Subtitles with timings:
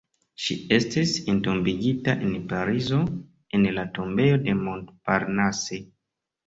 [0.43, 3.03] Ŝi estis entombigita en Parizo
[3.59, 5.85] en la Tombejo de Montparnasse.